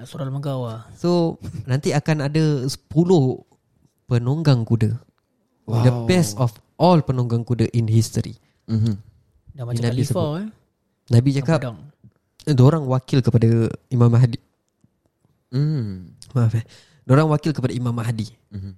[0.04, 0.80] Surah Al-Mangkau lah.
[0.94, 2.76] So Nanti akan ada 10
[4.04, 5.00] Penunggang kuda.
[5.64, 5.80] Wow.
[5.80, 8.36] The best of all penunggang kuda in history.
[8.68, 9.00] Mhm.
[9.56, 10.48] Dah macam Nabi Khalifah eh.
[11.08, 11.78] Nabi cakap Pedang.
[12.44, 14.36] Diorang wakil kepada Imam Mahdi.
[15.54, 16.12] Hmm.
[16.34, 16.66] Maaf eh
[17.04, 18.32] Diorang wakil kepada Imam Mahdi.
[18.48, 18.72] Mhm.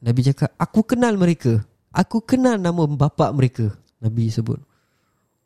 [0.00, 1.64] Nabi cakap Aku kenal mereka.
[1.90, 3.74] Aku kenal nama bapa mereka.
[3.98, 4.58] Nabi sebut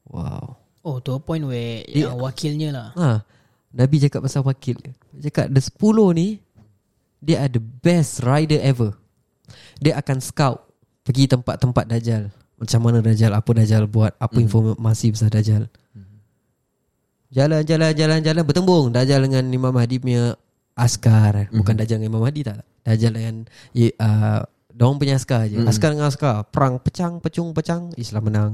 [0.04, 0.56] Wow.
[0.82, 2.88] Oh to a point where Dia- Yang wakilnya lah.
[2.92, 3.08] Ha,
[3.70, 4.92] Nabi cakap pasal wakil Dia.
[5.22, 6.40] Cakap The 10 ni
[7.18, 8.96] Dia are the best rider ever.
[9.78, 10.64] Dia akan scout
[11.04, 12.28] Pergi tempat-tempat Dajjal.
[12.56, 15.68] Macam mana Dajjal Apa Dajjal buat Apa informasi pasal Dajjal.
[17.28, 18.88] Jalan jalan jalan jalan Bertembung.
[18.88, 20.32] Dajjal dengan Imam Mahdi punya
[20.78, 22.62] Askar Bukan Dajjal dengan Imam Mahdi tak?
[22.86, 23.36] Dajjal dengan
[23.98, 24.40] uh,
[24.78, 25.58] Diorang punya askar je.
[25.66, 26.46] Askar dengan askar.
[26.54, 28.50] Perang pecang Pecung pecang Islam menang.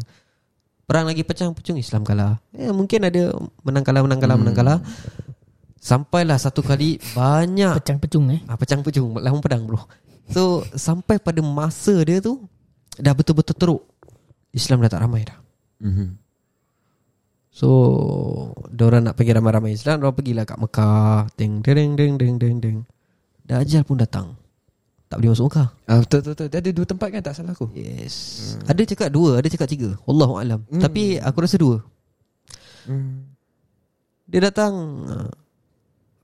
[0.89, 2.41] Perang lagi pecang Pecung Islam kalah.
[2.57, 4.79] Eh, Mungkin ada Menang kalah Menang kalah Menang kalah.
[5.77, 7.77] Sampailah satu kali Banyak.
[7.77, 8.41] Pecang-pecung eh?
[8.49, 9.85] Ah, Pecang pecung Lawan pedang bro.
[10.33, 12.41] So Sampai pada masa dia tu
[12.97, 13.83] Dah betul-betul teruk.
[14.55, 15.37] Islam dah tak ramai dah.
[15.83, 16.24] Mhm.
[17.55, 17.69] So
[18.75, 22.79] Diorang nak pergi ramai-ramai Islam Diorang pergilah kat Mekah Ding ding ding ding ding ding
[23.47, 24.35] Dajjal pun datang
[25.07, 26.47] Tak boleh masuk Mekah Ah, betul, betul, betul.
[26.51, 27.71] Dia ada dua tempat kan tak salah aku.
[27.79, 28.15] Yes
[28.59, 28.75] hmm.
[28.75, 30.83] Ada cakap dua Ada cakap tiga Wallahualam hmm.
[30.83, 31.79] Tapi aku rasa dua
[32.85, 33.33] Hmm.
[34.29, 34.73] Dia datang
[35.09, 35.33] uh,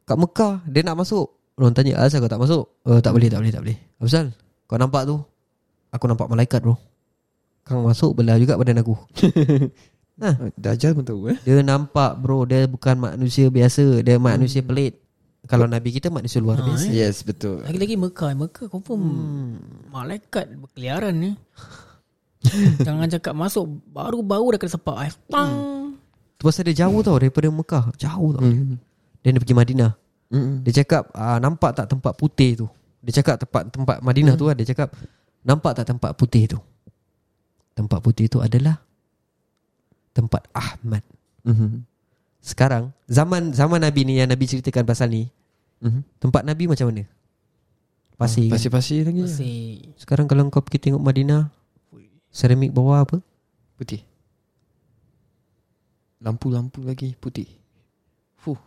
[0.05, 1.33] kat Mekah, dia nak masuk.
[1.57, 4.33] Orang tanya, "Asal kau tak masuk?" "Oh, tak boleh, tak boleh, tak boleh." "Asal?
[4.69, 5.17] Kau nampak tu?"
[5.93, 6.77] "Aku nampak malaikat, bro."
[7.65, 8.97] Kang masuk belah juga badan aku.
[10.21, 11.39] Ah, Dajjal pun tahu eh.
[11.43, 15.01] Dia nampak bro, dia bukan manusia biasa, dia manusia pelit.
[15.49, 16.93] Kalau nabi kita manusia luar Ah, biasa.
[16.93, 17.65] Yes, betul.
[17.65, 19.57] Lagi-lagi Mekah Mekah confirm Hmm.
[19.89, 21.33] Malaikat berkeliaran ni
[22.87, 25.13] Jangan cakap masuk Baru-baru dah kena sepak eh.
[25.33, 25.53] Pang
[26.37, 28.41] Tu pasal dia jauh tau daripada Mekah, jauh tau.
[28.45, 28.81] Hmm.
[29.21, 29.93] Then dia pergi Madinah.
[30.33, 30.65] Hmm.
[30.65, 32.67] Dia cakap ah, nampak tak tempat putih tu?
[33.01, 34.93] Dia cakap tempat tempat Madinah tu kan dia cakap
[35.41, 36.59] nampak tak tempat putih tu?
[37.77, 38.77] Tempat putih tu adalah
[40.11, 41.03] tempat Ahmad.
[41.43, 41.85] Hmm.
[42.41, 45.29] Sekarang zaman zaman Nabi ni yang Nabi ceritakan pasal ni,
[45.81, 46.05] Hmm.
[46.19, 47.05] tempat Nabi macam mana?
[48.15, 48.49] Pasir.
[48.49, 48.61] kan?
[48.61, 49.25] Pasir-pasir lagi.
[49.25, 49.29] ya?
[49.29, 49.57] Masih
[49.97, 51.49] Sekarang kalau kau pergi tengok Madinah,
[52.29, 53.17] seramik bawah apa?
[53.77, 54.05] Putih.
[56.21, 57.49] Lampu-lampu lagi putih.
[58.37, 58.61] Fuh.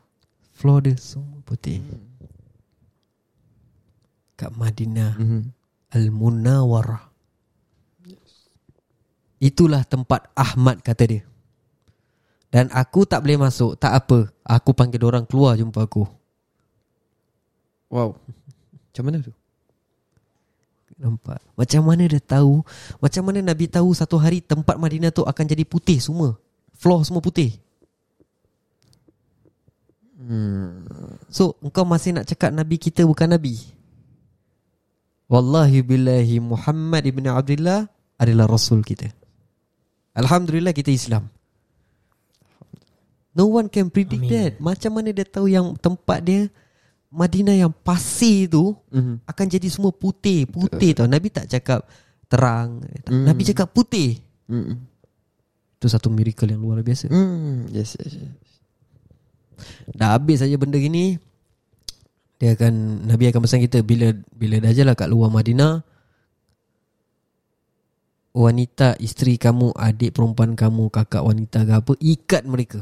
[0.54, 1.86] Floor dia semua putih.
[4.34, 5.54] Kat Madinah Hmm.
[5.94, 7.14] Al-Munawarah.
[9.38, 11.22] Itulah tempat Ahmad kata dia.
[12.54, 14.30] Dan aku tak boleh masuk, tak apa.
[14.46, 16.06] Aku panggil orang keluar jumpa aku.
[17.90, 18.14] Wow.
[18.94, 19.34] Macam mana tu?
[21.02, 21.42] Nampak?
[21.58, 22.62] Macam mana dia tahu?
[23.02, 26.38] Macam mana Nabi tahu satu hari tempat Madinah tu akan jadi putih semua?
[26.78, 27.58] Floor semua putih.
[30.22, 30.86] Hmm.
[31.34, 33.58] So, engkau masih nak cakap Nabi kita bukan Nabi?
[35.26, 37.90] Wallahi billahi Muhammad ibn Abdullah
[38.22, 39.10] adalah Rasul kita.
[40.14, 41.34] Alhamdulillah kita Islam.
[43.34, 44.30] No one can predict Amin.
[44.30, 44.52] that.
[44.62, 46.42] Macam mana dia tahu yang tempat dia
[47.14, 49.22] Madinah yang pasir tu Hmm.
[49.26, 51.06] akan jadi semua putih, putih tau.
[51.06, 51.86] Nabi tak cakap
[52.26, 52.82] terang.
[53.06, 53.26] Hmm.
[53.26, 54.18] Nabi cakap putih.
[54.50, 54.82] Hmm.
[55.78, 57.10] Itu satu miracle yang luar biasa.
[57.10, 57.70] Hmm.
[57.70, 58.34] Yes, yes, yes.
[59.94, 61.22] Dah habis saja benda gini
[62.42, 65.86] Dia akan Nabi akan pesan kita Bila bila Dajjal lah kat luar Madinah
[68.34, 72.82] Wanita Isteri kamu Adik perempuan kamu Kakak wanita ke apa Ikat mereka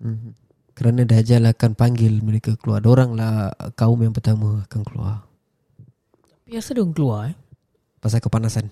[0.00, 0.36] Hmm.
[0.76, 2.84] Kerana Dajjal akan panggil mereka keluar.
[2.84, 5.24] Diorang lah Kaum yang pertama akan keluar.
[6.44, 7.36] Biasa dia orang keluar eh?
[7.98, 8.68] Pasal kepanasan.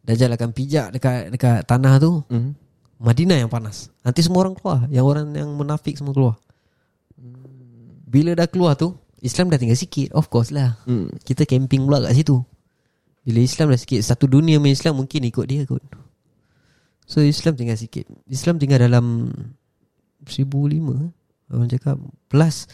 [0.00, 2.24] Dajjal akan pijak dekat dekat tanah tu.
[2.32, 2.56] Hmm.
[2.98, 3.92] Madinah yang panas.
[4.02, 4.88] Nanti semua orang keluar.
[4.88, 6.34] Yang orang yang munafik semua keluar.
[8.08, 10.16] Bila dah keluar tu Islam dah tinggal sikit.
[10.16, 10.80] Of course lah.
[10.88, 11.12] Hmm.
[11.20, 12.40] Kita camping pula kat situ.
[13.28, 15.84] Bila Islam dah sikit Satu dunia main Islam Mungkin ikut dia kot.
[17.04, 18.08] So Islam tinggal sikit.
[18.28, 19.32] Islam tinggal dalam
[20.28, 21.10] 1005
[21.48, 21.96] Orang cakap
[22.28, 22.68] Plus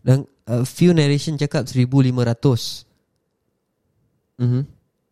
[0.00, 2.86] Dan a few narration cakap 1500
[4.40, 4.64] Hmm.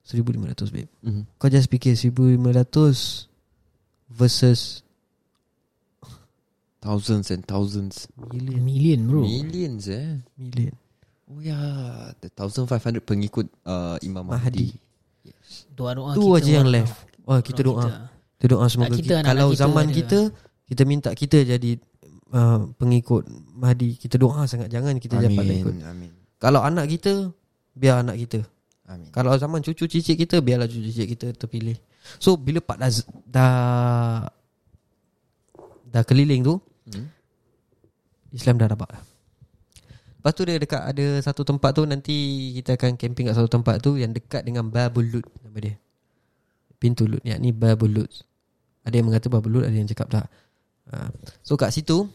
[0.08, 1.28] 1500 babe Hmm.
[1.36, 3.28] Kau just fikir 1500
[4.08, 4.80] Versus
[6.78, 8.06] Thousands and thousands.
[8.14, 10.22] Million Million bro Millions eh.
[10.38, 10.72] Million
[11.28, 11.58] Oh ya,
[12.24, 14.72] the 1500 pengikut uh, Imam Mahdi.
[14.72, 14.80] Mahdi.
[15.76, 16.96] Doa-doa Tu kita aja yang left
[17.28, 17.84] Oh kita doa
[18.40, 18.46] kita.
[18.48, 20.18] Doa semoga kita, kita, Kalau kita zaman kita
[20.64, 21.76] Kita minta kita jadi
[22.32, 23.24] uh, Pengikut
[23.56, 25.86] Mahdi Kita doa sangat Jangan kita dapat tak ikut Amin.
[25.86, 26.10] Amin.
[26.40, 27.32] Kalau anak kita
[27.74, 28.40] Biar anak kita
[28.88, 29.12] Amin.
[29.12, 31.76] Kalau zaman cucu cicit kita Biarlah cucu cicit kita terpilih
[32.18, 32.90] So bila Pak dah
[33.28, 33.52] Dah
[35.88, 36.56] Dah keliling tu
[36.88, 37.04] Hmm.
[38.32, 38.88] Islam dah dapat
[40.18, 42.16] Lepas tu dia dekat ada satu tempat tu Nanti
[42.56, 45.74] kita akan camping kat satu tempat tu Yang dekat dengan Babul Lut Nama dia
[46.80, 48.10] Pintu Lut Yakni Babul Lut
[48.88, 50.26] Ada yang mengata Babul Lut Ada yang cakap tak
[50.88, 51.12] ha.
[51.44, 52.08] So kat situ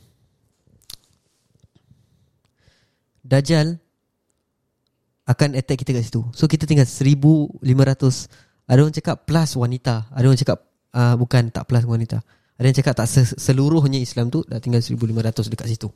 [3.24, 3.80] Dajjal
[5.24, 6.22] Akan attack kita kat situ.
[6.36, 7.64] So kita tinggal 1500
[8.68, 10.12] Ada orang cakap plus wanita.
[10.12, 10.58] Ada orang cakap
[10.92, 12.20] uh, Bukan tak plus wanita.
[12.60, 15.90] Ada yang cakap tak se- seluruhnya Islam tu Dah tinggal 1500 dekat situ.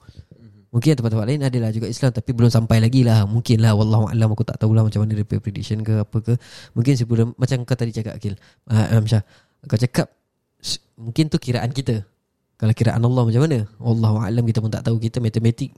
[0.67, 3.27] Mungkin tempat-tempat lain adalah juga Islam Tapi belum sampai lagi lah.
[3.27, 6.33] Mungkin lah Wallahualam Aku tak tahulah macam mana dia prediction ke apa ke.
[6.73, 8.39] Mungkin sebelum Macam kau tadi cakap Akil.
[8.67, 9.23] Uh, Syah
[9.67, 10.07] Kau cakap
[10.97, 12.01] Mungkin tu kiraan kita.
[12.57, 13.69] Kalau kiraan Allah macam mana?
[13.77, 14.97] Wallahualam kita pun tak tahu.
[14.97, 15.69] Kita matematik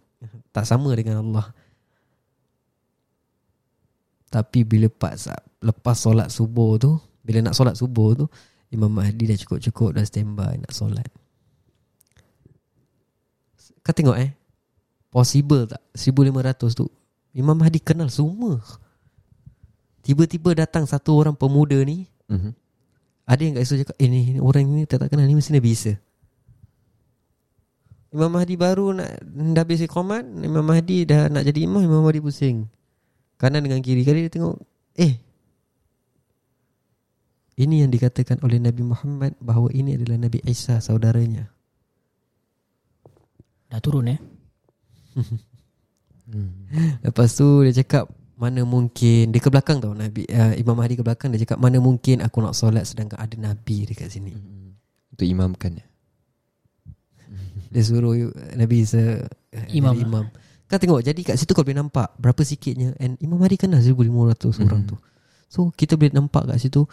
[0.51, 1.55] Tak sama dengan Allah.
[4.29, 5.15] Tapi bila pas
[5.60, 8.25] Lepas solat subuh tu Bila nak solat subuh tu
[8.69, 11.10] Imam Mahdi dah cukup-cukup Dah standby nak solat.
[13.82, 14.38] Kau tengok eh?
[15.10, 15.82] Possible tak?
[15.97, 16.86] 1500 tu.
[17.34, 18.62] Imam Mahdi kenal semua.
[20.05, 22.05] Tiba-tiba datang satu orang pemuda ni.
[22.29, 22.53] Mhm.
[23.25, 25.25] Ada yang kat situ cakap Eh ni orang ni tak, tak kenal.
[25.25, 25.97] Ni mesti Nabi Isa
[28.09, 29.21] Imam Mahdi baru nak
[29.53, 32.65] Dah habis iqamat Imam Mahdi dah nak jadi imam Imam Mahdi pusing.
[33.37, 34.01] Kanan dengan kiri.
[34.01, 34.57] Kali dia tengok
[34.97, 35.13] Eh
[37.59, 41.45] Ini yang dikatakan oleh Nabi Muhammad Bahawa ini adalah Nabi Isa saudaranya.
[43.69, 44.19] Dah turun eh?
[47.05, 49.29] Lepas tu dia cakap mana mungkin?
[49.29, 52.41] Dia ke belakang tau Nabi uh, Imam Mahdi ke belakang dia cakap mana mungkin aku
[52.41, 54.33] nak solat sedangkan ada nabi dekat sini.
[55.13, 55.88] Untuk imamkan ya.
[57.69, 58.13] Dia suruh
[58.51, 59.21] Nabi se
[59.69, 60.10] Imam jadi lah.
[60.21, 60.25] imam.
[60.65, 63.79] Kau tengok jadi kat situ kau boleh nampak berapa sikitnya and Imam Mahdi kan dah
[63.79, 64.05] 1500
[64.60, 64.95] orang tu.
[65.45, 66.86] So kita boleh nampak kat situ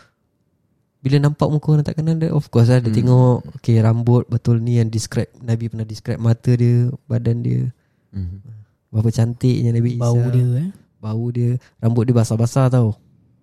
[0.96, 2.98] bila nampak muka orang tak kenal dia Of course lah Dia Hmm.
[2.98, 7.70] tengok Okay rambut betul ni Yang describe Nabi pernah describe Mata dia Badan dia
[8.10, 8.42] Mhm.
[8.90, 12.96] Berapa cantiknya Nabi Isa Bau dia eh Bau dia Rambut dia basah-basah tau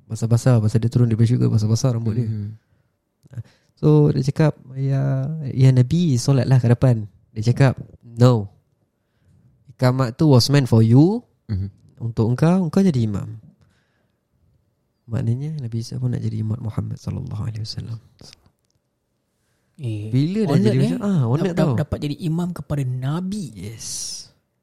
[0.09, 2.47] Basah-basah Pasal dia turun daripada syurga Basah-basah rambut dia Mhm.
[3.75, 8.49] So dia cakap Ya Ya Nabi Solatlah ke depan Dia cakap No.
[9.69, 11.25] Ikamat tu was meant for you.
[11.45, 11.67] Mhm.
[11.99, 13.41] Untuk engkau Engkau jadi imam.
[15.03, 17.99] Maknanya Nabi Isa pun nak jadi Imam Muhammad Sallallahu alaihi wasallam.
[19.75, 20.91] Eh, Bila dah jadi eh?
[20.95, 21.69] macam Ah, Dap- tau.
[21.73, 23.51] dap- Dapat jadi imam kepada Nabi.
[23.51, 23.85] Yes.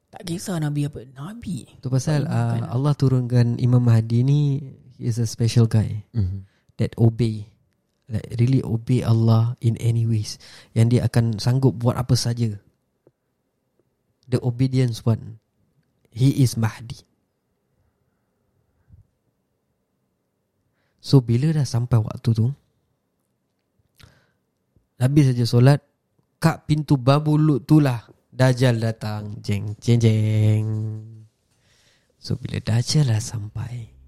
[0.08, 1.66] Tak kisah Nabi apa Nabi.
[1.76, 4.40] Tu pasal uh, Allah turunkan Imam Mahdi ni
[4.96, 6.02] He is a special guy.
[6.10, 6.46] Mhm.
[6.76, 7.44] That obey
[8.10, 10.36] Like really obey Allah In any ways.
[10.74, 12.50] Yang dia akan sanggup buat apa saja.
[14.26, 15.38] The obedience one.
[16.10, 17.06] He is Mahdi.
[21.00, 22.52] So bila dah sampai waktu tu
[25.00, 25.80] Habis saja solat
[26.36, 29.42] Kat pintu babu lut tu lah Dajjal datang.
[29.42, 30.66] Jeng jeng jeng.
[32.16, 33.99] So bila Dajjal dah sampai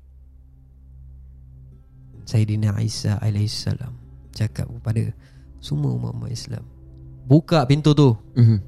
[2.32, 3.92] Sayyidina Isa alaihissalam
[4.32, 5.12] Cakap kepada
[5.60, 6.64] Semua umat-umat Islam.
[7.28, 8.16] Buka pintu tu.
[8.34, 8.58] Mhm.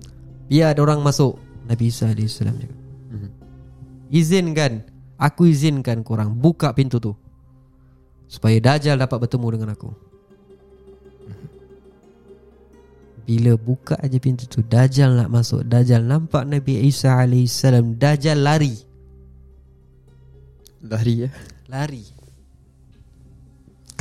[0.46, 1.40] Biar ada orang masuk.
[1.64, 2.78] Nabi Isa alaihissalam cakap.
[3.10, 3.28] Mhm.
[4.12, 4.72] Izinkan
[5.16, 7.16] Aku izinkan korang Buka pintu tu.
[8.28, 9.90] Supaya Dajjal dapat bertemu dengan aku.
[13.24, 15.64] Bila buka aja pintu tu Dajjal nak masuk.
[15.64, 17.64] Dajjal nampak Nabi Isa AS
[17.96, 18.76] Dajjal lari.
[20.84, 21.30] Lari ya.
[21.72, 22.13] Lari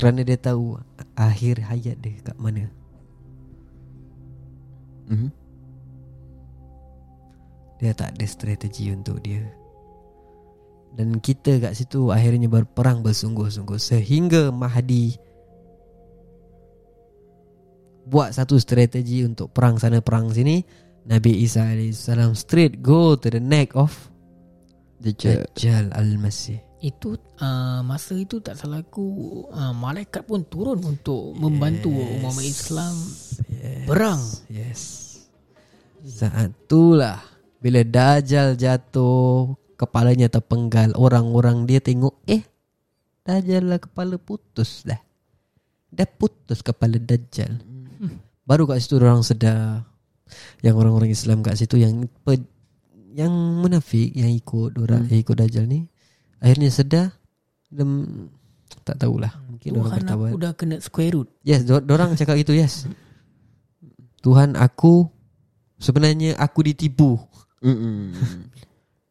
[0.04, 0.76] Kerana dia tahu
[1.16, 2.68] Akhir hayat dia kat mana
[5.04, 5.32] Mhm.
[7.80, 9.48] Dia tak ada strategi untuk dia
[10.92, 15.16] Dan kita kat situ Akhirnya berperang bersungguh-sungguh Sehingga Mahdi
[18.04, 20.60] Buat satu strategi Untuk perang sana perang sini
[21.08, 22.12] Nabi Isa AS
[22.44, 23.92] Straight go to the neck of
[25.00, 25.48] Dajjal.
[25.48, 29.08] Dajjal Al-Masih Itu uh, Masa itu tak salah aku
[29.48, 32.92] uh, Malaikat pun turun Untuk membantu umat Islam.
[33.48, 33.88] Yes.
[33.88, 34.22] Perang.
[34.52, 34.82] Yes.
[36.04, 37.24] Saat itulah
[37.64, 40.92] Bila Dajjal jatuh Kepalanya terpenggal.
[41.00, 42.44] Orang-orang dia tengok Eh
[43.24, 45.00] Dajjal lah kepala putus dah.
[45.88, 47.64] Dah putus kepala Dajjal.
[48.44, 49.88] Baru kat situ orang sedar
[50.60, 52.44] Yang orang-orang Islam kat situ Yang pe,
[53.16, 55.88] Yang munafik Yang ikut orang Yang ikut Dajjal ni
[56.44, 57.16] Akhirnya sedar
[57.72, 58.28] Dan
[58.84, 62.36] Tak tahulah Mungkin orang Tuhan bertawar aku dah kena square root Yes, do- orang cakap
[62.36, 62.84] gitu, yes.
[64.24, 65.08] Tuhan aku
[65.84, 67.20] sebenarnya aku ditipu.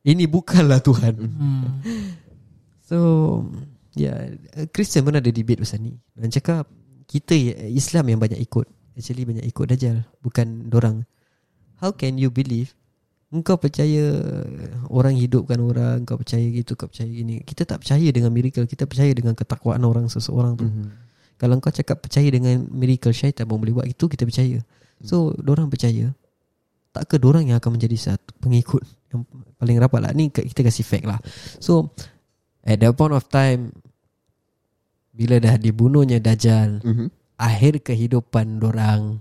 [0.02, 1.14] Ini bukanlah Tuhan.
[1.20, 1.64] hmm.
[2.92, 3.40] So,
[3.96, 5.96] ya, yeah, Christian pun ada debate pasal ni.
[6.12, 6.68] Dan cakap
[7.08, 7.32] kita
[7.72, 8.68] Islam yang banyak ikut.
[8.92, 11.08] Actually banyak ikut Dajjal, bukan dorang.
[11.80, 12.76] How can you believe
[13.32, 14.20] Engkau percaya
[14.92, 17.40] orang hidupkan orang, kau percaya gitu, kau percaya gini.
[17.40, 20.68] Kita tak percaya dengan miracle, kita percaya dengan ketakwaan orang seseorang tu.
[20.68, 20.86] Mhm.
[21.40, 24.60] Kalau kau cakap percaya dengan miracle syaitan pun boleh buat itu kita percaya.
[25.02, 26.14] So orang percaya
[26.92, 29.24] tak ke orang yang akan menjadi satu pengikut yang
[29.56, 30.12] paling rapat lah.
[30.12, 31.18] Ni kita kasih fact lah.
[31.58, 31.96] So
[32.62, 33.74] at that point of time
[35.12, 37.06] bila dah dibunuhnya Dajjal, Mhm.
[37.36, 39.20] akhir kehidupan orang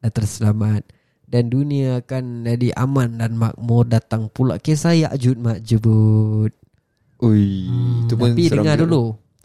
[0.00, 0.86] dah terselamat
[1.26, 6.52] dan dunia akan jadi aman dan makmur datang pula kisah Ya'jud Ma'jud.
[7.18, 8.82] Ui, Hmm, pun Tapi dengar juga.
[8.84, 9.02] dulu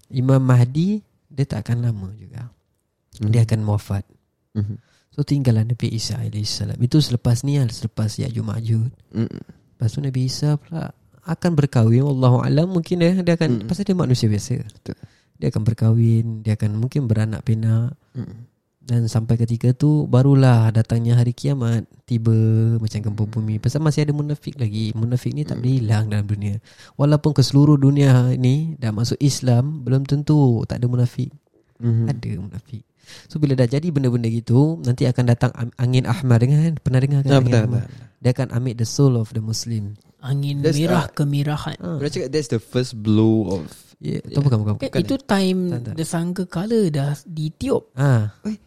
[0.09, 2.51] Imam Mahdi Dia tak akan lama juga
[3.17, 3.31] Mhm.
[3.31, 4.03] Dia akan wafat
[4.51, 4.75] Mhm.
[5.09, 9.39] So tinggallah Nabi Isa AS Itu selepas ni lah Selepas Ya'jud Ma'jud Mhm.
[9.71, 10.91] Lepas tu Nabi Isa pula
[11.23, 13.67] Akan berkahwin Allahu alam Mungkin dia, dia akan Mm.
[13.67, 14.99] Pasal dia manusia biasa Betul.
[15.37, 18.50] Dia akan berkahwin Dia akan mungkin beranak pinak Mhm.
[18.91, 22.35] Dan sampai ketika tu Barulah datangnya hari kiamat Tiba
[22.75, 26.59] Macam gempa bumi Pasal masih ada munafik lagi Munafik ni tak boleh hilang dalam dunia
[26.93, 31.31] Walaupun ke seluruh dunia ni Dah masuk Islam Belum tentu Tak ada munafik
[31.81, 32.05] Mhm.
[32.05, 32.83] Ada munafik
[33.25, 37.19] So bila dah jadi benda-benda gitu Nanti akan datang angin ahmar Dengar kan Pernah dengar
[37.21, 38.05] kan Ah, angin betul, ahmar betul.
[38.21, 41.97] Dia akan ambil the soul of the Muslim Angin That's, merah uh, kemerahan ha.
[41.97, 43.65] Orang cakap that's the first blow of
[43.97, 44.37] yeah, yeah.
[44.37, 44.93] bukan bukan, bukan.
[44.93, 45.93] Kan itu time Tak, tak.
[45.97, 48.61] The sangka color dah ditiup Ah, Eh,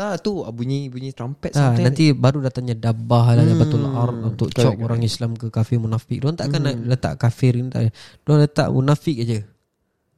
[0.00, 3.60] Tak tu ah, bunyi bunyi trumpet Ah, nanti baru datangnya dabah lah Hmm.
[3.60, 6.24] Batul ar untuk Correct, cop orang Islam ke kafir munafik.
[6.24, 6.72] Diorang takkan Hmm.
[6.72, 7.92] nak letak kafir ni tak.
[8.24, 9.44] Diorang letak munafik aja.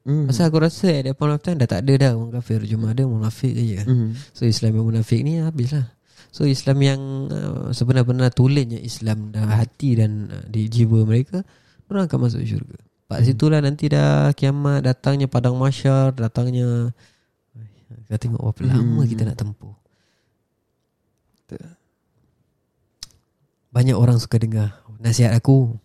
[0.07, 0.31] Hmm.
[0.31, 2.63] Pasal aku rasa at that point of time dah tak ada dah orang kafir.
[2.63, 3.83] Cuma ada munafik aja.
[3.83, 4.15] Hmm.
[4.31, 5.91] So Islam yang munafik ni habislah.
[6.31, 11.43] So Islam yang uh, sebenar-benar tulennya Islam dalam hati dan uh, di jiwa mereka,
[11.91, 12.79] orang akan masuk syurga.
[13.11, 13.27] Pak Hmm.
[13.27, 16.95] situlah nanti dah kiamat, datangnya padang mahsyar, datangnya
[18.09, 19.09] kita tengok berapa lama Hmm.
[19.09, 19.75] kita nak tempuh.
[23.73, 25.77] Banyak orang suka dengar nasihat aku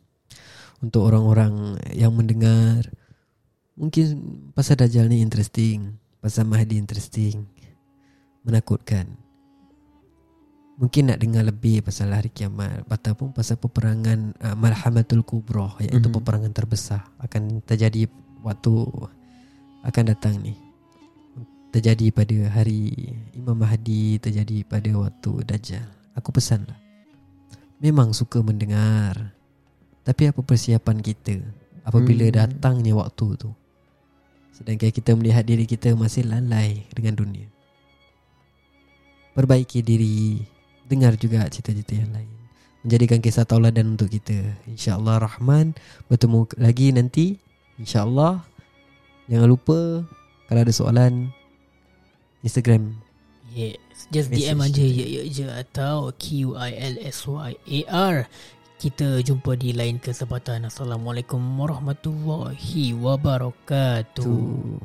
[0.84, 2.84] untuk orang-orang yang mendengar.
[3.78, 4.06] Mungkin
[4.52, 7.46] pasal Dajjal ni interesting, pasal Mahdi interesting,
[8.44, 9.08] menakutkan.
[10.78, 16.16] Mungkin nak dengar lebih pasal hari kiamat ataupun pasal peperangan uh, Malhamatul Kubra iaitu Mhm.
[16.22, 18.06] peperangan terbesar akan terjadi
[18.46, 18.74] waktu
[19.82, 20.54] akan datang ni.
[21.78, 22.90] Terjadi pada hari
[23.38, 25.86] Imam Mahdi, terjadi pada waktu Dajjal.
[26.18, 26.74] Aku pesanlah.
[27.78, 29.38] Memang suka mendengar.
[30.02, 31.38] Tapi apa persiapan kita
[31.86, 32.34] apabila Hmm.
[32.34, 33.54] datangnya waktu tu?
[34.58, 37.46] Sedangkan kita melihat diri kita masih lalai dengan dunia.
[39.38, 40.42] Perbaiki diri,
[40.90, 42.34] dengar juga cita-cita yang lain.
[42.82, 44.34] Menjadikan kisah tauladan untuk kita.
[44.66, 45.78] InsyaAllah Rahman
[46.10, 47.38] bertemu lagi nanti.
[47.78, 48.42] InsyaAllah.
[49.30, 50.10] Jangan lupa
[50.50, 51.37] kalau ada soalan
[52.46, 52.94] Instagram.
[53.54, 53.78] Yes.
[54.14, 54.84] Just Message DM aja.
[54.86, 58.16] ya ya je Atau Q-I-L-S-Y-A-R
[58.78, 60.70] Kita jumpa di lain kesempatan.
[60.70, 64.22] Assalamualaikum warahmatullahi wabarakatuh.
[64.22, 64.78] Tu.